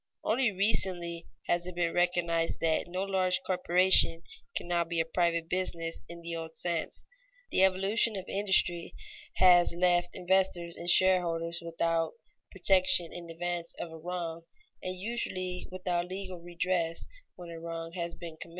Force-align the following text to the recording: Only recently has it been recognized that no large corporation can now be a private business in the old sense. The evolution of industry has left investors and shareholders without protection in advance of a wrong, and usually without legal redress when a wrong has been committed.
Only 0.23 0.51
recently 0.51 1.27
has 1.45 1.67
it 1.67 1.75
been 1.75 1.93
recognized 1.93 2.59
that 2.59 2.87
no 2.87 3.03
large 3.03 3.39
corporation 3.45 4.23
can 4.55 4.67
now 4.67 4.83
be 4.83 4.99
a 4.99 5.05
private 5.05 5.47
business 5.47 6.01
in 6.09 6.23
the 6.23 6.35
old 6.35 6.57
sense. 6.57 7.05
The 7.51 7.63
evolution 7.63 8.15
of 8.15 8.25
industry 8.27 8.95
has 9.35 9.75
left 9.75 10.15
investors 10.15 10.75
and 10.75 10.89
shareholders 10.89 11.61
without 11.63 12.13
protection 12.49 13.13
in 13.13 13.29
advance 13.29 13.75
of 13.77 13.91
a 13.91 13.97
wrong, 13.99 14.45
and 14.81 14.95
usually 14.97 15.67
without 15.71 16.07
legal 16.07 16.39
redress 16.39 17.05
when 17.35 17.51
a 17.51 17.59
wrong 17.59 17.91
has 17.93 18.15
been 18.15 18.37
committed. 18.37 18.49